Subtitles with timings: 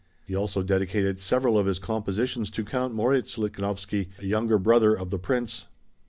[0.25, 5.11] He also dedicated several of his compositions to Count Moritz Lichnowsky, a younger brother of
[5.11, 5.67] the Prince.